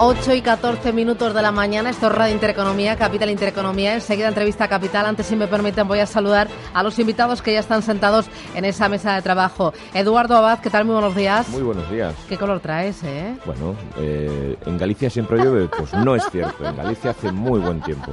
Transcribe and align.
8 0.00 0.32
y 0.34 0.42
14 0.42 0.92
minutos 0.92 1.34
de 1.34 1.42
la 1.42 1.50
mañana, 1.50 1.90
esto 1.90 2.06
es 2.06 2.12
Radio 2.12 2.32
Intereconomía, 2.32 2.94
Capital 2.96 3.30
Intereconomía. 3.30 3.94
Enseguida 3.94 4.28
entrevista 4.28 4.68
Capital. 4.68 5.06
Antes, 5.06 5.26
si 5.26 5.34
me 5.34 5.48
permiten, 5.48 5.88
voy 5.88 5.98
a 5.98 6.06
saludar 6.06 6.46
a 6.72 6.84
los 6.84 6.96
invitados 7.00 7.42
que 7.42 7.52
ya 7.52 7.58
están 7.58 7.82
sentados 7.82 8.26
en 8.54 8.64
esa 8.64 8.88
mesa 8.88 9.16
de 9.16 9.22
trabajo. 9.22 9.72
Eduardo 9.94 10.36
Abad, 10.36 10.60
¿qué 10.60 10.70
tal? 10.70 10.84
Muy 10.84 10.92
buenos 10.94 11.16
días. 11.16 11.48
Muy 11.48 11.62
buenos 11.62 11.90
días. 11.90 12.14
¿Qué 12.28 12.36
color 12.38 12.60
traes, 12.60 13.02
eh? 13.02 13.36
Bueno, 13.44 13.74
eh, 13.98 14.56
en 14.66 14.78
Galicia 14.78 15.10
siempre 15.10 15.36
llueve. 15.38 15.66
Pues 15.66 15.92
no 15.94 16.14
es 16.14 16.22
cierto. 16.30 16.64
En 16.64 16.76
Galicia 16.76 17.10
hace 17.10 17.32
muy 17.32 17.58
buen 17.58 17.80
tiempo. 17.80 18.12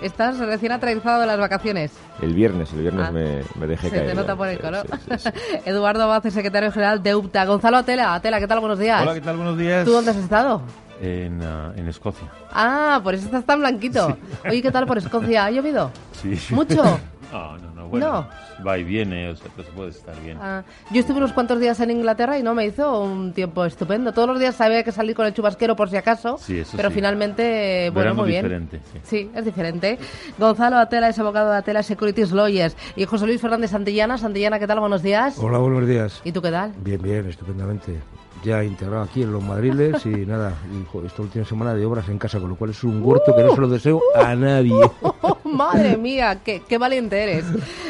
¿Estás 0.00 0.38
recién 0.38 0.72
aterrizado 0.72 1.20
de 1.20 1.26
las 1.26 1.38
vacaciones? 1.38 1.92
El 2.22 2.32
viernes, 2.32 2.72
el 2.72 2.80
viernes 2.80 3.06
Ah. 3.08 3.12
me, 3.12 3.40
me 3.56 3.66
dejé 3.66 3.90
Se 3.90 3.96
caer. 3.96 4.06
te 4.08 4.14
nota 4.14 4.34
por 4.34 4.48
el 4.48 4.58
color. 4.58 4.86
sí, 4.90 4.98
sí, 5.18 5.30
sí. 5.30 5.30
Eduardo 5.66 6.04
Abad, 6.04 6.22
secretario 6.30 6.72
general 6.72 7.02
de 7.02 7.14
UPTA. 7.14 7.44
Gonzalo 7.44 7.76
Atela, 7.76 8.14
Atela, 8.14 8.40
¿qué 8.40 8.46
tal? 8.46 8.60
Buenos 8.60 8.78
días. 8.78 9.02
Hola, 9.02 9.12
¿qué 9.12 9.20
tal? 9.20 9.36
Buenos 9.36 9.58
días. 9.58 9.84
¿Tú 9.84 9.92
dónde 9.92 10.12
has 10.12 10.16
estado? 10.16 10.62
En, 11.02 11.42
ah, 11.42 11.72
en 11.76 11.88
Escocia. 11.88 12.28
Ah, 12.52 13.00
por 13.02 13.14
eso 13.14 13.24
estás 13.26 13.44
tan 13.44 13.58
blanquito. 13.60 14.16
Oye, 14.48 14.62
¿qué 14.62 14.70
tal 14.70 14.86
por 14.86 14.96
Escocia? 14.98 15.44
¿Ha 15.46 15.50
llovido? 15.50 15.90
Sí. 16.12 16.38
¿Mucho? 16.54 16.82
No, 17.32 17.56
no, 17.56 17.70
no. 17.74 17.88
Bueno, 17.88 18.26
va 18.66 18.76
y 18.76 18.84
viene, 18.84 19.30
o 19.30 19.34
sea, 19.36 19.50
pues 19.56 19.66
puede 19.68 19.88
estar 19.88 20.14
bien. 20.20 20.36
Ah, 20.38 20.64
yo 20.90 21.00
estuve 21.00 21.16
unos 21.16 21.32
cuantos 21.32 21.58
días 21.60 21.80
en 21.80 21.90
Inglaterra 21.90 22.38
y 22.38 22.42
no 22.42 22.54
me 22.54 22.66
hizo 22.66 23.00
un 23.00 23.32
tiempo 23.32 23.64
estupendo. 23.64 24.12
Todos 24.12 24.28
los 24.28 24.38
días 24.38 24.60
había 24.60 24.82
que 24.84 24.92
salir 24.92 25.16
con 25.16 25.24
el 25.24 25.32
chubasquero 25.32 25.74
por 25.74 25.88
si 25.88 25.96
acaso, 25.96 26.36
Sí, 26.36 26.58
eso 26.58 26.76
pero 26.76 26.90
sí. 26.90 26.96
finalmente, 26.96 27.88
bueno, 27.88 28.10
Verano 28.10 28.20
muy 28.20 28.28
bien. 28.32 28.42
diferente, 28.42 28.80
sí. 28.92 28.98
Sí, 29.04 29.30
es 29.34 29.46
diferente. 29.46 29.98
Gonzalo 30.38 30.76
Atela 30.76 31.08
es 31.08 31.18
abogado 31.18 31.52
de 31.52 31.56
Atela 31.56 31.82
Securities 31.82 32.32
Lawyers 32.32 32.76
y 32.96 33.06
José 33.06 33.24
Luis 33.24 33.40
Fernández 33.40 33.70
Santillana. 33.70 34.18
Santillana, 34.18 34.58
¿qué 34.58 34.66
tal? 34.66 34.80
Buenos 34.80 35.02
días. 35.02 35.38
Hola, 35.38 35.56
buenos 35.56 35.88
días. 35.88 36.20
¿Y 36.24 36.32
tú 36.32 36.42
qué 36.42 36.50
tal? 36.50 36.74
Bien, 36.84 37.00
bien, 37.00 37.26
estupendamente. 37.30 37.98
Ya 38.42 38.64
integrado 38.64 39.02
aquí 39.02 39.22
en 39.22 39.32
los 39.32 39.42
madriles 39.42 40.04
y 40.04 40.26
nada, 40.26 40.54
y, 40.72 41.06
esta 41.06 41.22
última 41.22 41.44
semana 41.44 41.74
de 41.74 41.84
obras 41.84 42.08
en 42.08 42.18
casa, 42.18 42.40
con 42.40 42.50
lo 42.50 42.56
cual 42.56 42.70
es 42.70 42.82
un 42.82 43.00
huerto 43.02 43.34
que 43.34 43.42
no 43.42 43.54
se 43.54 43.60
lo 43.60 43.68
deseo 43.68 44.00
a 44.14 44.34
nadie. 44.34 44.74
Madre 45.52 45.98
mía, 45.98 46.40
qué, 46.42 46.78
valiente 46.78 47.22
eres. 47.22 47.44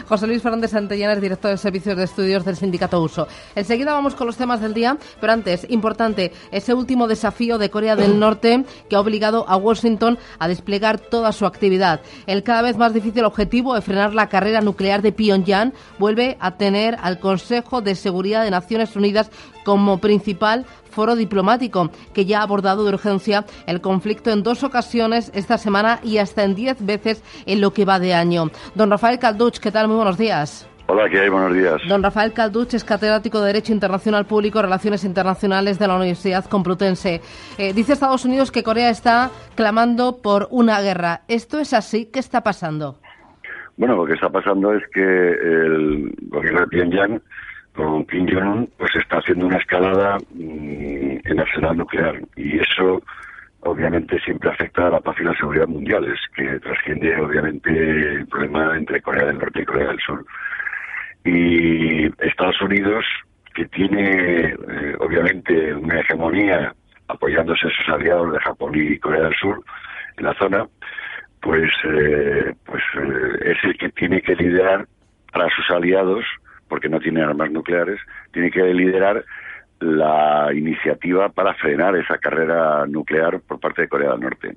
José 0.09 0.27
Luis 0.27 0.43
Fernández 0.43 0.73
Santillana 0.73 1.13
es 1.13 1.21
director 1.21 1.53
de 1.53 1.57
servicios 1.57 1.97
de 1.97 2.05
estudios 2.05 2.45
del 2.45 2.57
sindicato 2.57 3.01
USO. 3.01 3.29
Enseguida 3.55 3.93
vamos 3.93 4.17
con 4.17 4.27
los 4.27 4.37
temas 4.37 4.61
del 4.61 4.75
día, 4.75 4.99
pero 5.21 5.33
antes, 5.33 5.65
importante, 5.71 6.33
ese 6.51 6.75
último 6.75 7.07
desafío 7.07 7.59
de 7.59 7.71
Corea 7.71 7.95
del 7.95 8.19
Norte 8.19 8.65
que 8.91 8.97
ha 8.97 9.01
obligado 9.01 9.49
a 9.49 9.57
Washington 9.57 10.19
a 10.41 10.49
desplegar 10.49 10.99
toda 10.99 11.31
su 11.31 11.47
actividad. 11.47 12.01
El 12.27 12.43
cada 12.43 12.63
vez 12.63 12.77
más 12.77 12.95
difícil 12.95 13.25
objetivo 13.25 13.75
de 13.75 13.81
frenar 13.81 14.13
la 14.13 14.29
carrera 14.29 14.61
nuclear 14.61 15.01
de 15.01 15.13
Pyongyang 15.13 15.73
vuelve 16.01 16.37
a 16.41 16.57
tener 16.57 16.97
al 17.01 17.21
Consejo 17.21 17.81
de 17.81 17.95
Seguridad 17.95 18.43
de 18.43 18.51
Naciones 18.51 18.97
Unidas 18.97 19.31
como 19.65 19.99
principal 19.99 20.67
foro 20.93 21.17
diplomático, 21.17 21.91
que 22.15 22.25
ya 22.25 22.41
ha 22.41 22.43
abordado 22.43 22.85
de 22.85 22.93
urgencia 22.93 23.45
el 23.67 23.81
conflicto 23.81 24.31
en 24.31 24.43
dos 24.43 24.63
ocasiones 24.63 25.33
esta 25.35 25.59
semana 25.59 25.99
y 26.05 26.19
hasta 26.19 26.45
en 26.45 26.55
diez 26.55 26.85
veces 26.85 27.25
en 27.47 27.61
lo 27.61 27.73
que 27.73 27.85
va 27.85 27.99
de 27.99 28.15
año. 28.15 28.51
Don 28.75 28.91
Rafael 28.91 29.19
Calduch, 29.19 29.59
¿qué 29.59 29.73
tal? 29.73 29.89
Muy 29.89 29.97
buenos 29.97 30.19
días. 30.19 30.69
Hola, 30.89 31.09
¿qué 31.09 31.21
hay? 31.21 31.29
Buenos 31.29 31.55
días. 31.55 31.81
Don 31.89 32.03
Rafael 32.03 32.33
Calduch 32.33 32.75
es 32.75 32.85
catedrático 32.85 33.41
de 33.41 33.47
Derecho 33.47 33.73
Internacional 33.73 34.27
Público 34.27 34.59
y 34.59 34.63
Relaciones 34.63 35.05
Internacionales 35.05 35.79
de 35.79 35.89
la 35.89 35.97
Universidad 35.97 36.45
Complutense. 36.45 37.21
Eh, 37.57 37.73
dice 37.73 37.95
Estados 37.95 38.25
Unidos 38.25 38.51
que 38.51 38.63
Corea 38.63 38.91
está 38.91 39.31
clamando 39.55 40.21
por 40.21 40.49
una 40.51 40.81
guerra. 40.81 41.23
¿Esto 41.29 41.61
es 41.61 41.73
así? 41.73 42.11
¿Qué 42.13 42.19
está 42.19 42.43
pasando? 42.43 42.99
Bueno, 43.77 43.97
lo 43.97 44.05
que 44.05 44.15
está 44.15 44.29
pasando 44.29 44.75
es 44.75 44.83
que 44.93 45.01
el 45.01 46.15
gobierno 46.29 46.61
de 46.61 46.67
Pyongyang, 46.67 47.23
con 47.75 48.05
Kim 48.07 48.27
Jong-un, 48.29 48.71
pues 48.77 48.95
está 48.97 49.19
haciendo 49.19 49.47
una 49.47 49.59
escalada 49.59 50.19
mm, 50.35 51.19
en 51.25 51.41
arsenal 51.41 51.77
nuclear. 51.77 52.21
Y 52.37 52.59
eso, 52.59 53.03
obviamente, 53.61 54.19
siempre 54.21 54.51
afecta 54.51 54.87
a 54.87 54.91
la 54.91 55.01
paz 55.01 55.17
y 55.21 55.25
la 55.25 55.35
seguridad 55.37 55.67
mundiales, 55.67 56.19
que 56.35 56.59
trasciende, 56.61 57.17
obviamente, 57.21 57.71
el 57.71 58.27
problema 58.27 58.77
entre 58.77 59.01
Corea 59.01 59.27
del 59.27 59.39
Norte 59.39 59.63
y 59.63 59.65
Corea 59.65 59.89
del 59.89 60.01
Sur. 60.01 60.25
Y 61.25 62.07
Estados 62.27 62.61
Unidos, 62.61 63.05
que 63.55 63.67
tiene, 63.67 64.51
eh, 64.51 64.97
obviamente, 64.99 65.75
una 65.75 66.01
hegemonía 66.01 66.75
apoyándose 67.09 67.67
en 67.67 67.73
sus 67.73 67.89
aliados 67.89 68.33
de 68.33 68.41
Japón 68.41 68.73
y 68.75 68.99
Corea 68.99 69.25
del 69.25 69.35
Sur 69.37 69.63
en 70.17 70.25
la 70.25 70.35
zona, 70.35 70.67
pues, 71.41 71.71
eh, 71.85 72.55
pues 72.65 72.83
eh, 72.97 73.53
es 73.53 73.65
el 73.65 73.77
que 73.77 73.89
tiene 73.91 74.21
que 74.23 74.35
liderar 74.37 74.87
para 75.33 75.49
sus 75.51 75.69
aliados, 75.71 76.25
porque 76.73 76.89
no 76.89 77.01
tiene 77.01 77.21
armas 77.21 77.51
nucleares, 77.51 78.01
tiene 78.33 78.51
que 78.51 78.63
liderar 78.73 79.23
la 79.81 80.49
iniciativa 80.55 81.29
para 81.29 81.53
frenar 81.53 81.95
esa 81.97 82.17
carrera 82.17 82.87
nuclear 82.87 83.41
por 83.41 83.61
parte 83.61 83.83
de 83.83 83.89
Corea 83.89 84.13
del 84.13 84.21
Norte. 84.21 84.57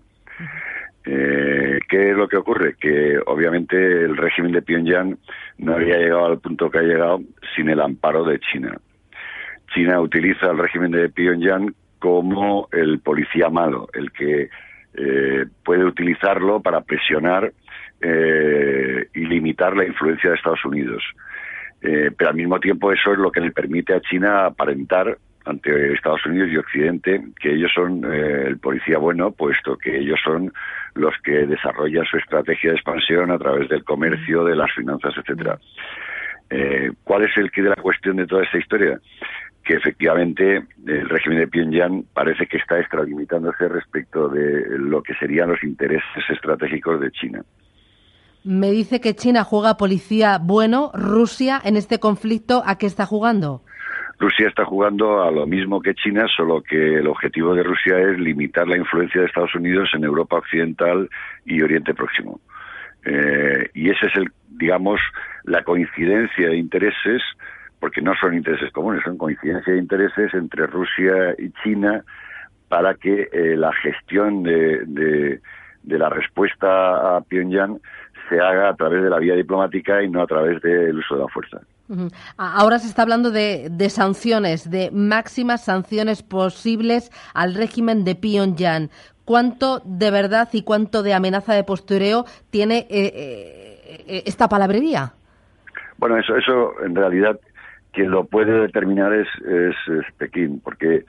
Eh, 1.04 1.78
¿Qué 1.90 2.12
es 2.12 2.16
lo 2.16 2.30
que 2.30 2.38
ocurre? 2.38 2.76
Que 2.80 3.20
obviamente 3.26 3.76
el 3.76 4.16
régimen 4.16 4.54
de 4.54 4.62
Pyongyang 4.62 5.18
no 5.58 5.74
había 5.74 5.98
llegado 5.98 6.28
al 6.28 6.40
punto 6.40 6.72
que 6.72 6.78
ha 6.78 6.84
llegado 6.84 7.20
sin 7.54 7.68
el 7.68 7.82
amparo 7.82 8.24
de 8.24 8.40
China. 8.40 8.78
China 9.74 10.00
utiliza 10.00 10.52
el 10.52 10.58
régimen 10.58 10.92
de 10.92 11.10
Pyongyang 11.10 11.76
como 12.00 12.70
el 12.72 13.02
policía 13.02 13.50
malo, 13.50 13.90
el 13.92 14.10
que 14.14 14.50
eh, 14.94 15.46
puede 15.66 15.84
utilizarlo 15.84 16.62
para 16.62 16.80
presionar 16.80 17.52
eh, 18.00 19.10
y 19.14 19.26
limitar 19.26 19.76
la 19.76 19.86
influencia 19.86 20.30
de 20.30 20.38
Estados 20.38 20.64
Unidos. 20.64 21.04
Eh, 21.88 22.10
pero 22.18 22.32
al 22.32 22.36
mismo 22.36 22.60
tiempo 22.60 22.92
eso 22.92 23.12
es 23.14 23.20
lo 23.20 23.32
que 23.32 23.42
le 23.42 23.52
permite 23.52 23.94
a 23.94 24.02
China 24.02 24.48
aparentar 24.48 25.20
ante 25.46 25.94
Estados 25.94 26.26
Unidos 26.26 26.50
y 26.52 26.58
Occidente 26.58 27.24
que 27.40 27.54
ellos 27.54 27.72
son 27.76 28.04
eh, 28.12 28.48
el 28.48 28.58
policía 28.58 28.98
bueno, 28.98 29.30
puesto 29.30 29.78
que 29.78 30.00
ellos 30.00 30.20
son 30.24 30.52
los 30.96 31.14
que 31.24 31.46
desarrollan 31.46 32.06
su 32.06 32.18
estrategia 32.18 32.72
de 32.72 32.78
expansión 32.78 33.30
a 33.30 33.38
través 33.38 33.70
del 33.70 33.84
comercio, 33.84 34.44
de 34.44 34.56
las 34.56 34.72
finanzas, 34.74 35.14
etcétera. 35.16 35.60
Eh, 36.50 36.92
¿Cuál 37.04 37.26
es 37.26 37.38
el 37.38 37.52
quid 37.52 37.66
de 37.66 37.70
la 37.70 37.76
cuestión 37.76 38.16
de 38.16 38.26
toda 38.26 38.44
esta 38.44 38.58
historia? 38.58 39.00
Que 39.64 39.76
efectivamente 39.76 40.64
el 40.88 41.08
régimen 41.08 41.38
de 41.38 41.48
Pyongyang 41.48 42.06
parece 42.16 42.48
que 42.48 42.58
está 42.58 42.80
extralimitándose 42.80 43.68
respecto 43.68 44.28
de 44.28 44.80
lo 44.80 45.04
que 45.04 45.14
serían 45.16 45.50
los 45.50 45.64
intereses 45.64 46.30
estratégicos 46.30 47.00
de 47.00 47.12
China. 47.12 47.44
Me 48.46 48.70
dice 48.70 49.02
que 49.02 49.16
China 49.16 49.44
juega 49.44 49.76
policía 49.76 50.38
bueno, 50.40 50.92
Rusia 50.94 51.60
en 51.64 51.78
este 51.78 52.00
conflicto, 52.00 52.62
¿a 52.64 52.78
qué 52.78 52.86
está 52.86 53.08
jugando? 53.08 53.64
Rusia 54.20 54.48
está 54.48 54.64
jugando 54.66 55.24
a 55.24 55.32
lo 55.32 55.48
mismo 55.48 55.82
que 55.82 55.96
China, 55.96 56.28
solo 56.38 56.62
que 56.62 57.00
el 57.00 57.08
objetivo 57.08 57.56
de 57.56 57.64
Rusia 57.64 57.98
es 57.98 58.20
limitar 58.20 58.68
la 58.68 58.78
influencia 58.78 59.20
de 59.20 59.28
Estados 59.28 59.56
Unidos 59.56 59.90
en 59.96 60.04
Europa 60.04 60.38
Occidental 60.38 61.10
y 61.44 61.60
Oriente 61.64 61.96
Próximo. 61.96 62.40
Eh, 63.04 63.72
y 63.74 63.90
ese 63.90 64.06
es 64.06 64.16
el, 64.16 64.32
digamos, 64.48 65.02
la 65.44 65.64
coincidencia 65.64 66.50
de 66.50 66.58
intereses, 66.58 67.24
porque 67.80 68.02
no 68.02 68.14
son 68.22 68.36
intereses 68.36 68.72
comunes, 68.72 69.02
son 69.04 69.18
coincidencia 69.18 69.74
de 69.74 69.80
intereses 69.80 70.32
entre 70.36 70.68
Rusia 70.68 71.34
y 71.40 71.50
China 71.64 72.04
para 72.70 72.94
que 72.94 73.28
eh, 73.34 73.56
la 73.58 73.74
gestión 73.74 74.44
de, 74.44 75.40
de 75.86 76.00
la 76.00 76.10
respuesta 76.10 77.18
a 77.18 77.22
Pyongyang 77.22 77.80
se 78.30 78.40
haga 78.40 78.70
a 78.70 78.76
través 78.76 79.04
de 79.04 79.10
la 79.10 79.20
vía 79.20 79.36
diplomática 79.36 80.02
y 80.04 80.10
no 80.10 80.22
a 80.22 80.28
través 80.28 80.62
del 80.62 80.98
uso 80.98 81.16
de 81.16 81.22
la 81.22 81.28
fuerza. 81.28 81.60
Ahora 82.38 82.80
se 82.80 82.88
está 82.88 83.04
hablando 83.04 83.30
de, 83.30 83.68
de 83.70 83.90
sanciones, 83.90 84.70
de 84.72 84.90
máximas 84.92 85.64
sanciones 85.66 86.24
posibles 86.24 87.12
al 87.34 87.54
régimen 87.54 88.04
de 88.04 88.16
Pyongyang. 88.16 88.90
¿Cuánto 89.24 89.82
de 89.86 90.12
verdad 90.12 90.50
y 90.52 90.64
cuánto 90.64 91.04
de 91.04 91.14
amenaza 91.14 91.54
de 91.54 91.64
postureo 91.64 92.26
tiene 92.50 92.88
eh, 92.90 93.12
eh, 93.16 94.04
eh, 94.08 94.24
esta 94.26 94.48
palabrería? 94.50 95.14
Bueno, 95.98 96.18
eso, 96.18 96.36
eso 96.36 96.74
en 96.84 96.96
realidad 96.96 97.40
quien 97.92 98.12
lo 98.12 98.26
puede 98.26 98.52
determinar 98.62 99.14
es, 99.14 99.28
es, 99.48 99.76
es 99.88 100.14
Pekín, 100.18 100.60
porque 100.60 101.06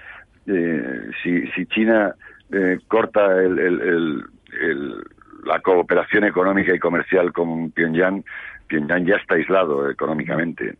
eh, 0.46 1.10
si, 1.22 1.46
si 1.48 1.66
China 1.66 2.14
eh, 2.52 2.78
corta 2.86 3.26
el, 3.42 3.58
el- 3.58 3.80
el- 3.80 4.24
el- 4.62 5.04
la 5.46 5.60
cooperación 5.60 6.24
económica 6.24 6.74
y 6.74 6.78
comercial 6.78 7.32
con 7.32 7.70
Pyongyang, 7.70 8.24
Pyongyang 8.68 9.06
ya 9.06 9.16
está 9.16 9.34
aislado 9.36 9.88
económicamente. 9.90 10.74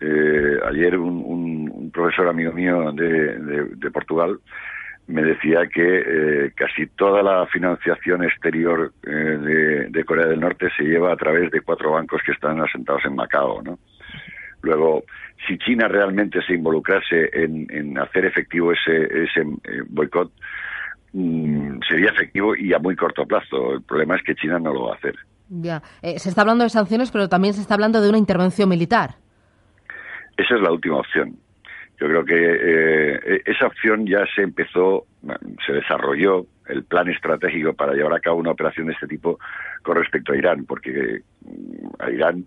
Eh, 0.00 0.58
ayer 0.70 0.96
un, 0.98 1.22
un- 1.26 1.70
un 1.72 1.90
profesor 1.90 2.28
amigo 2.28 2.52
mío 2.52 2.92
de, 2.92 3.38
de- 3.38 3.90
Portugal 3.90 4.38
me 5.08 5.22
decía 5.22 5.66
que 5.66 6.04
eh, 6.06 6.52
casi 6.54 6.86
toda 6.86 7.22
la 7.22 7.46
financiación 7.46 8.22
exterior 8.22 8.92
eh, 9.02 9.10
de, 9.10 10.04
Corea 10.04 10.26
del 10.26 10.40
Norte 10.40 10.68
se 10.76 10.84
lleva 10.84 11.12
a 11.12 11.16
través 11.16 11.50
de 11.50 11.60
cuatro 11.62 11.92
bancos 11.92 12.22
que 12.24 12.32
están 12.32 12.60
asentados 12.60 13.04
en 13.04 13.16
Macao, 13.16 13.60
¿no? 13.62 13.78
Luego, 14.62 15.04
si 15.48 15.58
China 15.58 15.88
realmente 15.88 16.40
se 16.42 16.54
involucrase 16.54 17.30
en, 17.32 17.66
en 17.70 17.98
hacer 17.98 18.26
efectivo 18.26 18.72
ese, 18.72 19.02
ese 19.24 19.40
eh, 19.64 19.82
boicot, 19.88 20.30
sería 21.12 22.10
efectivo 22.10 22.54
y 22.54 22.72
a 22.72 22.78
muy 22.78 22.96
corto 22.96 23.26
plazo. 23.26 23.74
El 23.74 23.82
problema 23.82 24.16
es 24.16 24.22
que 24.22 24.34
China 24.34 24.58
no 24.58 24.72
lo 24.72 24.84
va 24.84 24.92
a 24.92 24.96
hacer. 24.96 25.16
Ya. 25.48 25.82
Eh, 26.02 26.18
se 26.18 26.28
está 26.28 26.42
hablando 26.42 26.64
de 26.64 26.70
sanciones, 26.70 27.10
pero 27.10 27.28
también 27.28 27.54
se 27.54 27.60
está 27.60 27.74
hablando 27.74 28.00
de 28.00 28.08
una 28.08 28.18
intervención 28.18 28.68
militar. 28.68 29.16
Esa 30.36 30.54
es 30.54 30.60
la 30.60 30.70
última 30.70 30.98
opción. 30.98 31.36
Yo 32.00 32.06
creo 32.06 32.24
que 32.24 32.34
eh, 32.34 33.42
esa 33.44 33.66
opción 33.66 34.06
ya 34.06 34.24
se 34.34 34.42
empezó, 34.42 35.04
se 35.66 35.72
desarrolló 35.72 36.46
el 36.68 36.84
plan 36.84 37.08
estratégico 37.08 37.74
para 37.74 37.92
llevar 37.92 38.14
a 38.14 38.20
cabo 38.20 38.38
una 38.38 38.52
operación 38.52 38.86
de 38.86 38.94
este 38.94 39.06
tipo 39.06 39.38
con 39.82 39.96
respecto 39.96 40.32
a 40.32 40.36
Irán, 40.36 40.64
porque 40.64 41.20
mm, 41.42 41.86
a 41.98 42.10
Irán 42.10 42.46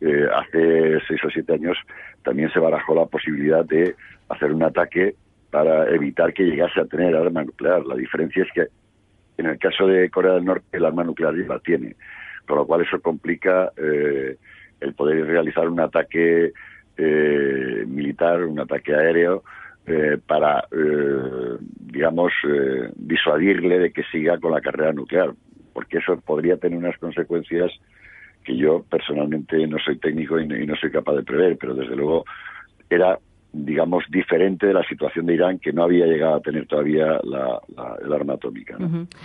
eh, 0.00 0.26
hace 0.34 1.00
seis 1.06 1.22
o 1.24 1.30
siete 1.30 1.52
años 1.52 1.76
también 2.22 2.50
se 2.52 2.60
barajó 2.60 2.94
la 2.94 3.06
posibilidad 3.06 3.64
de 3.64 3.94
hacer 4.28 4.52
un 4.52 4.62
ataque 4.62 5.16
para 5.54 5.88
evitar 5.88 6.34
que 6.34 6.42
llegase 6.42 6.80
a 6.80 6.84
tener 6.84 7.14
arma 7.14 7.44
nuclear. 7.44 7.86
La 7.86 7.94
diferencia 7.94 8.42
es 8.42 8.48
que 8.52 8.66
en 9.38 9.46
el 9.46 9.56
caso 9.56 9.86
de 9.86 10.10
Corea 10.10 10.32
del 10.32 10.44
Norte 10.44 10.66
el 10.72 10.84
arma 10.84 11.04
nuclear 11.04 11.32
ya 11.36 11.46
la 11.46 11.60
tiene, 11.60 11.94
con 12.44 12.56
lo 12.56 12.66
cual 12.66 12.80
eso 12.80 13.00
complica 13.00 13.70
eh, 13.76 14.36
el 14.80 14.94
poder 14.94 15.24
realizar 15.24 15.68
un 15.68 15.78
ataque 15.78 16.50
eh, 16.96 17.84
militar, 17.86 18.42
un 18.42 18.58
ataque 18.58 18.96
aéreo, 18.96 19.44
eh, 19.86 20.18
para, 20.26 20.66
eh, 20.72 21.56
digamos, 21.78 22.32
eh, 22.48 22.90
disuadirle 22.96 23.78
de 23.78 23.92
que 23.92 24.02
siga 24.10 24.40
con 24.40 24.50
la 24.50 24.60
carrera 24.60 24.92
nuclear, 24.92 25.34
porque 25.72 25.98
eso 25.98 26.20
podría 26.20 26.56
tener 26.56 26.78
unas 26.78 26.98
consecuencias 26.98 27.70
que 28.42 28.56
yo 28.56 28.82
personalmente 28.90 29.64
no 29.68 29.78
soy 29.78 29.98
técnico 29.98 30.40
y 30.40 30.66
no 30.66 30.74
soy 30.74 30.90
capaz 30.90 31.14
de 31.14 31.22
prever, 31.22 31.56
pero 31.58 31.76
desde 31.76 31.94
luego 31.94 32.24
era 32.90 33.20
digamos, 33.54 34.04
diferente 34.10 34.66
de 34.66 34.74
la 34.74 34.82
situación 34.82 35.26
de 35.26 35.34
Irán, 35.34 35.58
que 35.60 35.72
no 35.72 35.84
había 35.84 36.06
llegado 36.06 36.34
a 36.34 36.40
tener 36.40 36.66
todavía 36.66 37.20
la, 37.22 37.60
el 38.04 38.12
arma 38.12 38.34
atómica. 38.34 38.76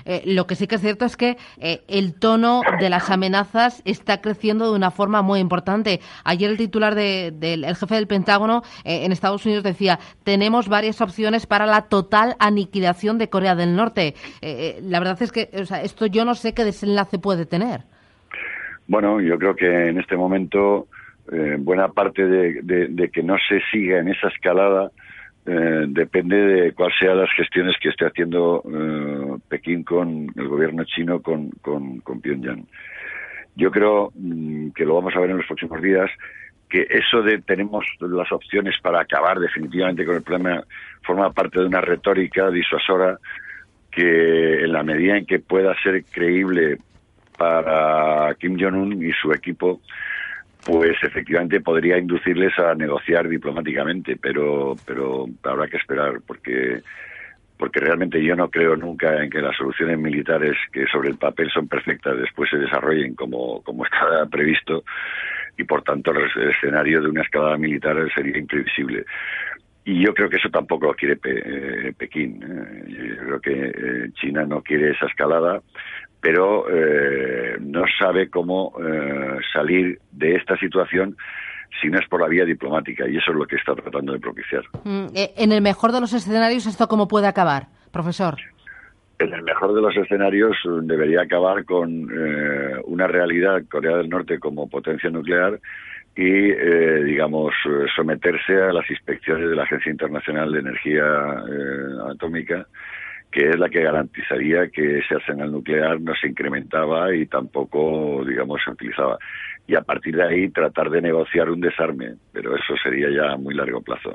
Eh, 0.05 0.21
lo 0.25 0.45
que 0.45 0.55
sí 0.55 0.67
que 0.67 0.75
es 0.75 0.81
cierto 0.81 1.05
es 1.05 1.17
que 1.17 1.37
eh, 1.57 1.81
el 1.87 2.13
tono 2.13 2.61
de 2.79 2.89
las 2.89 3.09
amenazas 3.09 3.81
está 3.85 4.21
creciendo 4.21 4.69
de 4.69 4.77
una 4.77 4.91
forma 4.91 5.23
muy 5.23 5.39
importante. 5.39 5.99
Ayer 6.23 6.51
el 6.51 6.57
titular 6.57 6.93
del 6.93 7.39
de, 7.39 7.75
jefe 7.75 7.95
del 7.95 8.07
Pentágono 8.07 8.61
eh, 8.85 9.05
en 9.05 9.11
Estados 9.11 9.45
Unidos 9.45 9.63
decía, 9.63 9.99
tenemos 10.23 10.69
varias 10.69 11.01
opciones 11.01 11.47
para 11.47 11.65
la 11.65 11.83
total 11.83 12.35
aniquilación 12.39 13.17
de 13.17 13.29
Corea 13.29 13.55
del 13.55 13.75
Norte. 13.75 14.13
la 14.41 14.99
verdad 14.99 15.21
es 15.21 15.31
que 15.31 15.49
o 15.59 15.65
sea, 15.65 15.81
esto 15.81 16.05
yo 16.05 16.23
no 16.23 16.35
sé 16.35 16.53
qué 16.53 16.63
desenlace 16.63 17.17
puede 17.17 17.47
tener. 17.47 17.81
Bueno, 18.87 19.21
yo 19.21 19.37
creo 19.37 19.55
que 19.55 19.89
en 19.89 19.99
este 19.99 20.15
momento 20.15 20.87
eh, 21.31 21.57
buena 21.59 21.89
parte 21.89 22.25
de, 22.25 23.09
que 23.11 23.23
no 23.23 23.35
se 23.47 23.61
siga 23.71 23.99
en 23.99 24.09
esa 24.09 24.27
escalada 24.29 24.91
eh, 25.45 25.85
depende 25.87 26.35
de 26.35 26.73
cuáles 26.73 26.97
sean 26.99 27.17
las 27.17 27.29
gestiones 27.35 27.75
que 27.81 27.89
esté 27.89 28.05
haciendo 28.05 28.63
eh, 28.65 29.37
Pekín 29.47 29.83
con 29.83 30.27
el 30.35 30.47
gobierno 30.47 30.83
chino, 30.83 31.21
con, 31.21 31.49
con, 31.61 32.01
Pyongyang. 32.21 32.65
Yo 33.55 33.71
creo 33.71 34.11
mm, 34.15 34.69
que 34.71 34.85
lo 34.85 34.95
vamos 34.95 35.15
a 35.15 35.19
ver 35.19 35.31
en 35.31 35.37
los 35.37 35.47
próximos 35.47 35.81
días, 35.81 36.09
que 36.69 36.85
eso 36.89 37.21
de 37.23 37.41
tenemos 37.41 37.85
las 37.99 38.31
opciones 38.31 38.75
para 38.81 39.01
acabar 39.01 39.39
definitivamente 39.39 40.05
con 40.05 40.15
el 40.15 40.21
problema 40.21 40.63
forma 41.01 41.31
parte 41.31 41.59
de 41.59 41.65
una 41.65 41.81
retórica 41.81 42.51
disuasora 42.51 43.17
que 43.91 44.63
en 44.63 44.71
la 44.71 44.83
medida 44.83 45.17
en 45.17 45.25
que 45.25 45.39
pueda 45.39 45.73
ser 45.81 46.03
creíble 46.05 46.77
para 47.37 48.35
Kim 48.35 48.57
Jong-un 48.59 49.03
y 49.03 49.11
su 49.13 49.31
equipo, 49.31 49.81
pues 50.69 50.98
efectivamente 51.01 51.62
podría 51.62 51.98
inducirles 51.98 52.54
a 52.60 52.75
negociar 52.75 53.27
diplomáticamente, 53.27 54.18
pero, 54.21 54.75
pero 54.86 55.25
habrá 55.42 55.68
que 55.68 55.77
esperar 55.77 56.21
porque 56.27 56.83
porque 57.57 57.80
realmente 57.80 58.24
yo 58.24 58.36
no 58.36 58.50
creo 58.50 58.77
nunca 58.77 59.21
en 59.21 59.31
que 59.31 59.42
las 59.42 59.57
soluciones 59.57 59.98
militares 59.98 60.56
que 60.71 60.86
sobre 60.86 61.10
el 61.10 61.18
papel 61.18 61.50
son 61.51 61.68
perfectas 61.68 62.18
después 62.18 62.51
se 62.51 62.57
desarrollen 62.57 63.16
como, 63.16 63.63
como 63.63 63.83
está 63.83 64.25
previsto 64.31 64.83
y 65.57 65.63
por 65.63 65.81
tanto 65.81 66.12
el 66.12 66.50
escenario 66.51 67.01
de 67.01 67.10
una 67.10 67.24
escalada 67.24 67.57
militar 67.57 67.98
sería 68.13 68.38
imprevisible. 68.38 69.06
Y 69.89 70.06
yo 70.06 70.13
creo 70.13 70.30
que 70.30 70.38
eso 70.38 70.50
tampoco 70.50 70.88
lo 70.88 70.94
quiere 70.94 71.18
eh, 71.24 71.94
Pekín. 71.97 72.44
¿eh? 72.44 72.83
Yo 72.88 73.25
creo 73.25 73.41
que 73.41 73.51
eh, 73.51 74.12
China 74.13 74.45
no 74.45 74.62
quiere 74.62 74.91
esa 74.91 75.07
escalada 75.07 75.62
pero 76.21 76.65
eh, 76.69 77.57
no 77.59 77.83
sabe 77.97 78.30
cómo 78.30 78.74
eh, 78.80 79.38
salir 79.53 80.00
de 80.12 80.36
esta 80.36 80.57
situación 80.57 81.15
si 81.81 81.88
no 81.88 82.00
es 82.00 82.07
por 82.09 82.19
la 82.19 82.27
vía 82.27 82.45
diplomática, 82.45 83.07
y 83.07 83.18
eso 83.18 83.31
es 83.31 83.38
lo 83.38 83.45
que 83.45 83.56
está 83.56 83.74
tratando 83.75 84.12
de 84.12 84.19
propiciar. 84.19 84.63
Mm, 84.83 85.06
eh, 85.13 85.33
en 85.38 85.51
el 85.51 85.62
mejor 85.62 85.91
de 85.91 86.01
los 86.01 86.12
escenarios, 86.13 86.65
¿esto 86.65 86.88
cómo 86.88 87.07
puede 87.07 87.27
acabar, 87.27 87.68
profesor? 87.91 88.38
En 89.19 89.33
el 89.33 89.44
mejor 89.44 89.74
de 89.75 89.81
los 89.81 89.95
escenarios 89.95 90.57
debería 90.83 91.21
acabar 91.21 91.65
con 91.65 92.09
una 92.86 93.06
realidad 93.06 93.62
Corea 93.69 93.97
del 93.97 94.09
Norte 94.09 94.39
como 94.39 94.69
potencia 94.69 95.09
nuclear 95.09 95.59
y, 96.21 97.04
digamos, 97.04 97.54
someterse 97.95 98.62
a 98.62 98.74
las 98.74 98.89
inspecciones 98.89 99.50
de 99.50 99.56
la 99.56 99.63
Agencia 99.63 99.92
Internacional 99.92 100.51
de 100.51 100.60
Energía 100.60 101.06
Atómica 102.12 102.68
que 103.31 103.50
es 103.50 103.60
la 103.60 103.69
que 103.69 103.83
garantizaría 103.83 104.69
que 104.69 105.00
ese 105.00 105.16
arsenal 105.16 105.51
nuclear 105.51 106.01
no 106.01 106.13
se 106.16 106.27
incrementaba 106.27 107.13
y 107.13 107.27
tampoco, 107.27 108.24
digamos, 108.25 108.60
se 108.63 108.71
utilizaba. 108.71 109.18
Y 109.68 109.75
a 109.75 109.81
partir 109.81 110.16
de 110.16 110.24
ahí 110.24 110.50
tratar 110.50 110.89
de 110.89 111.01
negociar 111.01 111.50
un 111.50 111.62
desarme, 111.62 112.16
pero 112.31 112.56
eso 112.56 112.74
sería 112.81 113.07
ya 113.12 113.33
a 113.33 113.38
muy 113.38 113.54
largo 113.54 113.81
plazo. 113.81 114.13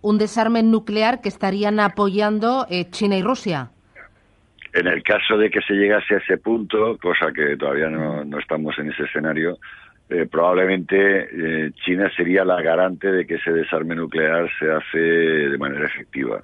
Un 0.00 0.16
desarme 0.16 0.62
nuclear 0.62 1.20
que 1.20 1.28
estarían 1.28 1.78
apoyando 1.78 2.66
eh, 2.70 2.88
China 2.88 3.18
y 3.18 3.22
Rusia. 3.22 3.68
En 4.72 4.86
el 4.86 5.02
caso 5.02 5.36
de 5.36 5.50
que 5.50 5.60
se 5.60 5.74
llegase 5.74 6.14
a 6.14 6.18
ese 6.18 6.38
punto, 6.38 6.96
cosa 6.96 7.30
que 7.34 7.54
todavía 7.58 7.90
no, 7.90 8.24
no 8.24 8.38
estamos 8.38 8.78
en 8.78 8.90
ese 8.90 9.04
escenario, 9.04 9.58
eh, 10.08 10.26
probablemente 10.30 11.66
eh, 11.66 11.72
China 11.84 12.08
sería 12.16 12.44
la 12.44 12.62
garante 12.62 13.10
de 13.10 13.26
que 13.26 13.34
ese 13.34 13.50
desarme 13.50 13.96
nuclear 13.96 14.48
se 14.56 14.70
hace 14.70 14.98
de 14.98 15.58
manera 15.58 15.86
efectiva, 15.86 16.42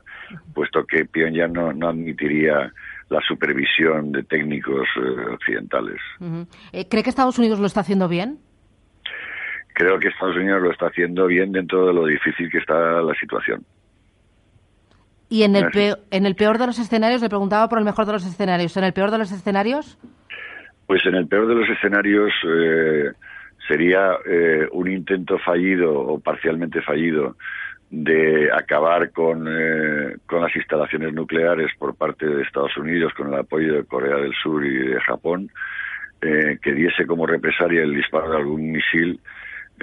puesto 0.52 0.84
que 0.84 1.04
Pyongyang 1.04 1.52
no, 1.52 1.72
no 1.72 1.88
admitiría 1.88 2.72
la 3.08 3.20
supervisión 3.20 4.10
de 4.10 4.24
técnicos 4.24 4.88
eh, 4.96 5.32
occidentales. 5.32 6.00
¿Cree 6.72 7.02
que 7.04 7.10
Estados 7.10 7.38
Unidos 7.38 7.60
lo 7.60 7.66
está 7.66 7.80
haciendo 7.80 8.08
bien? 8.08 8.40
Creo 9.74 10.00
que 10.00 10.08
Estados 10.08 10.36
Unidos 10.36 10.60
lo 10.60 10.72
está 10.72 10.86
haciendo 10.86 11.26
bien 11.26 11.52
dentro 11.52 11.86
de 11.86 11.94
lo 11.94 12.06
difícil 12.06 12.50
que 12.50 12.58
está 12.58 13.00
la 13.00 13.14
situación. 13.14 13.64
¿Y 15.28 15.44
en 15.44 15.54
el, 15.54 15.70
peor, 15.70 16.00
en 16.10 16.26
el 16.26 16.34
peor 16.34 16.58
de 16.58 16.66
los 16.66 16.78
escenarios? 16.78 17.22
Le 17.22 17.28
preguntaba 17.28 17.68
por 17.68 17.78
el 17.78 17.84
mejor 17.84 18.06
de 18.06 18.12
los 18.12 18.26
escenarios. 18.26 18.76
¿En 18.76 18.84
el 18.84 18.92
peor 18.92 19.10
de 19.10 19.18
los 19.18 19.32
escenarios? 19.32 19.98
Pues 20.86 21.06
en 21.06 21.14
el 21.14 21.26
peor 21.26 21.46
de 21.46 21.54
los 21.54 21.68
escenarios 21.70 22.32
sería 23.66 24.16
eh, 24.24 24.66
un 24.72 24.90
intento 24.90 25.38
fallido 25.38 25.92
o 25.92 26.18
parcialmente 26.18 26.82
fallido 26.82 27.36
de 27.90 28.50
acabar 28.50 29.10
con, 29.10 29.46
eh, 29.48 30.16
con 30.26 30.40
las 30.40 30.56
instalaciones 30.56 31.12
nucleares 31.12 31.70
por 31.78 31.94
parte 31.94 32.26
de 32.26 32.42
Estados 32.42 32.76
Unidos 32.76 33.12
con 33.14 33.28
el 33.28 33.38
apoyo 33.40 33.74
de 33.74 33.84
Corea 33.84 34.16
del 34.16 34.32
Sur 34.42 34.64
y 34.64 34.78
de 34.88 35.00
Japón, 35.00 35.50
eh, 36.22 36.58
que 36.62 36.72
diese 36.72 37.06
como 37.06 37.26
represalia 37.26 37.82
el 37.82 37.94
disparo 37.94 38.30
de 38.30 38.36
algún 38.38 38.72
misil 38.72 39.20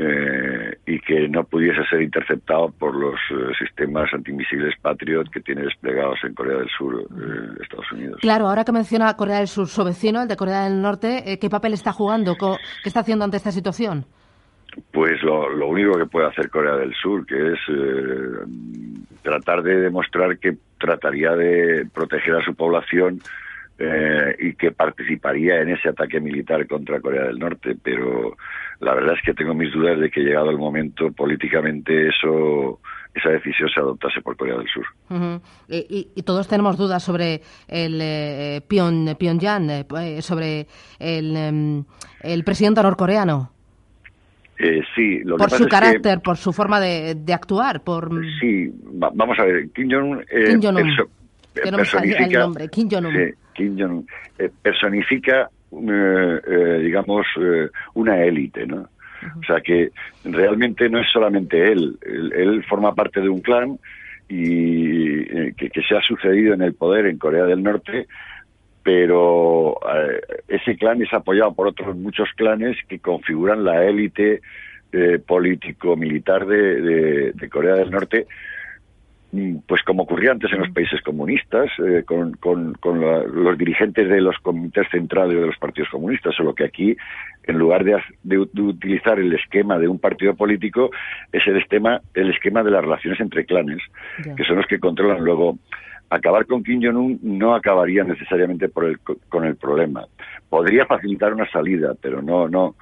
eh, 0.01 0.77
y 0.85 0.97
que 1.01 1.27
no 1.27 1.43
pudiese 1.43 1.83
ser 1.89 2.01
interceptado 2.01 2.71
por 2.71 2.95
los 2.95 3.15
eh, 3.31 3.51
sistemas 3.59 4.09
antimisiles 4.13 4.73
Patriot 4.81 5.29
que 5.29 5.41
tiene 5.41 5.63
desplegados 5.63 6.19
en 6.23 6.33
Corea 6.33 6.59
del 6.59 6.69
Sur, 6.69 7.01
eh, 7.01 7.61
Estados 7.61 7.91
Unidos. 7.91 8.17
Claro, 8.21 8.47
ahora 8.47 8.63
que 8.63 8.71
menciona 8.71 9.13
Corea 9.17 9.39
del 9.39 9.49
Sur, 9.49 9.67
su 9.67 9.83
vecino, 9.83 10.21
el 10.21 10.29
de 10.29 10.37
Corea 10.37 10.63
del 10.63 10.81
Norte, 10.81 11.37
¿qué 11.41 11.49
papel 11.49 11.73
está 11.73 11.91
jugando? 11.91 12.37
¿Qué 12.81 12.87
está 12.87 13.01
haciendo 13.01 13.25
ante 13.25 13.35
esta 13.35 13.51
situación? 13.51 14.05
Pues 14.93 15.21
lo, 15.21 15.49
lo 15.49 15.67
único 15.67 15.97
que 15.97 16.05
puede 16.05 16.27
hacer 16.27 16.49
Corea 16.49 16.77
del 16.77 16.93
Sur, 16.93 17.25
que 17.25 17.51
es 17.51 17.59
tratar 19.21 19.63
de 19.63 19.81
demostrar 19.81 20.37
que 20.37 20.55
trataría 20.79 21.35
de 21.35 21.85
proteger 21.93 22.35
a 22.35 22.45
su 22.45 22.55
población 22.55 23.19
eh, 23.79 24.35
y 24.39 24.53
que 24.55 24.71
participaría 24.71 25.61
en 25.61 25.69
ese 25.69 25.89
ataque 25.89 26.19
militar 26.19 26.67
contra 26.67 26.99
Corea 26.99 27.23
del 27.23 27.39
Norte, 27.39 27.77
pero 27.81 28.35
la 28.81 28.93
verdad 28.93 29.15
es 29.15 29.23
que 29.23 29.33
tengo 29.33 29.53
mis 29.53 29.71
dudas 29.71 29.99
de 29.99 30.11
que 30.11 30.21
llegado 30.21 30.49
el 30.49 30.57
momento 30.57 31.11
políticamente 31.13 32.09
eso 32.09 32.79
esa 33.13 33.29
decisión 33.29 33.69
se 33.69 33.79
adoptase 33.79 34.21
por 34.21 34.37
Corea 34.37 34.57
del 34.57 34.67
Sur. 34.67 34.85
y, 35.67 36.21
todos 36.23 36.47
tenemos 36.47 36.77
dudas 36.77 37.01
sobre 37.01 37.41
el 37.67 37.99
eh, 38.01 38.61
Pyongyang, 38.67 39.69
eh, 39.69 40.21
sobre 40.21 40.67
el, 40.99 41.35
em, 41.35 41.83
el 42.21 42.43
presidente 42.43 42.83
norcoreano. 42.83 43.51
Eh, 44.59 44.81
sí, 44.93 45.21
lo 45.23 45.37
por 45.37 45.49
su 45.51 45.67
carácter, 45.67 46.19
por 46.19 46.35
su 46.35 46.51
forma 46.51 46.79
de, 46.81 47.15
actuar, 47.33 47.81
por 47.81 48.11
sí, 48.41 48.69
vamos 48.83 49.39
a 49.39 49.45
ver, 49.45 49.69
Kim 49.71 49.89
Jong-un 49.89 50.25
Kim 50.27 50.61
Jong 50.61 50.75
que 51.53 51.71
no 51.71 51.77
me 51.77 52.25
el 52.25 52.31
nombre, 52.33 52.69
Kim 52.69 52.89
Jong-un. 52.91 53.35
Kim 53.59 53.77
Jong 53.77 54.05
eh, 54.37 54.49
personifica, 54.61 55.49
eh, 55.71 56.41
eh, 56.47 56.79
digamos, 56.81 57.27
una 57.93 58.23
élite, 58.23 58.65
¿no? 58.65 58.87
O 59.21 59.43
sea 59.45 59.59
que 59.59 59.91
realmente 60.23 60.89
no 60.89 60.99
es 60.99 61.11
solamente 61.11 61.71
él, 61.71 61.97
él, 62.01 62.63
forma 62.63 62.95
parte 62.95 63.19
de 63.19 63.27
un 63.27 63.41
clan 63.41 63.77
y 64.29 65.19
eh, 65.19 65.53
que, 65.57 65.81
se 65.81 65.97
ha 65.97 66.01
sucedido 66.01 66.53
en 66.53 66.61
el 66.61 66.73
poder 66.73 67.05
en 67.07 67.17
Corea 67.17 67.45
del 67.45 67.63
Norte, 67.63 68.07
pero 68.81 69.77
eh, 69.93 70.21
ese 70.47 70.77
clan 70.77 71.01
es 71.01 71.11
apoyado 71.13 71.53
por 71.53 71.67
otros 71.67 71.97
muchos 71.97 72.29
clanes 72.35 72.77
que 72.87 72.99
configuran 72.99 73.65
la 73.65 73.83
élite 73.83 74.41
eh, 74.91 75.19
político-militar 75.19 76.45
de, 76.45 77.49
Corea 77.51 77.75
del 77.75 77.91
Norte, 77.91 78.27
pues 79.67 79.83
como 79.83 80.03
ocurría 80.03 80.31
antes 80.31 80.51
en 80.51 80.59
los 80.59 80.71
países 80.71 81.01
comunistas, 81.01 81.69
con, 82.05 82.37
los 82.81 83.57
dirigentes 83.57 84.09
de 84.09 84.21
los 84.21 84.37
comités 84.39 84.87
centrales 84.89 85.39
de 85.39 85.45
los 85.45 85.57
partidos 85.57 85.89
comunistas, 85.89 86.35
solo 86.35 86.55
que 86.55 86.63
aquí, 86.63 86.97
en 87.43 87.57
lugar 87.57 87.83
de, 87.83 88.37
utilizar 88.37 89.19
el 89.19 89.33
esquema 89.33 89.77
de 89.77 89.87
un 89.87 89.99
partido 89.99 90.35
político, 90.35 90.89
es 91.31 91.45
el 91.45 91.57
esquema, 91.57 92.01
el 92.15 92.31
esquema 92.31 92.63
de 92.63 92.71
las 92.71 92.81
relaciones 92.83 93.19
entre 93.19 93.45
clanes, 93.45 93.79
que 94.35 94.43
son 94.43 94.57
los 94.57 94.65
que 94.65 94.79
controlan. 94.79 95.23
Luego 95.23 95.59
acabar 96.09 96.47
con 96.47 96.63
Kim 96.63 96.81
Jong-un 96.81 97.19
no 97.21 97.53
acabaría 97.53 98.03
necesariamente 98.03 98.67
por 98.67 98.85
el, 98.85 98.99
con 98.99 99.45
el 99.45 99.55
problema. 99.57 100.05
Podría 100.49 100.87
facilitar 100.87 101.33
una 101.33 101.49
salida, 101.51 101.93
pero 102.01 102.23
no, 102.23 102.47
no, 102.47 102.75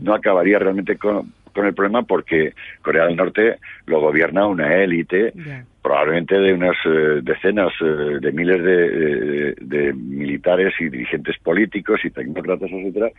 no 0.00 0.14
acabaría 0.14 0.58
realmente 0.58 0.96
con, 0.96 1.32
el 1.54 1.74
problema 1.74 2.02
porque 2.02 2.52
Corea 2.82 3.06
del 3.06 3.16
Norte 3.16 3.58
lo 3.86 4.00
gobierna 4.00 4.46
una 4.46 4.74
élite, 4.74 5.32
probablemente 5.82 6.38
de 6.38 6.52
unas 6.52 6.76
eh, 6.84 7.20
decenas 7.22 7.72
eh, 7.80 8.18
de 8.20 8.32
miles 8.32 8.62
de, 8.62 9.92
militares 9.94 10.74
y 10.80 10.90
dirigentes 10.90 11.38
políticos 11.38 12.00
y 12.04 12.10
tecnócratas, 12.10 12.70
etcétera, 12.70 13.10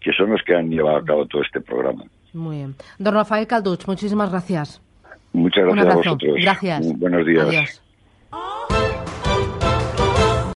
que 0.00 0.12
son 0.12 0.30
los 0.30 0.42
que 0.42 0.54
han 0.54 0.70
llevado 0.70 0.98
a 0.98 1.04
cabo 1.04 1.26
todo 1.26 1.42
este 1.42 1.60
programa. 1.60 2.04
Muy 2.32 2.58
bien. 2.58 2.74
Don 2.98 3.14
Rafael 3.14 3.46
Calduch, 3.46 3.86
muchísimas 3.86 4.30
gracias. 4.30 4.80
Muchas 5.32 5.64
gracias 5.64 5.86
a 5.86 5.96
vosotros. 5.96 6.36
Gracias. 6.40 6.98
Buenos 6.98 7.26
días. 7.26 7.81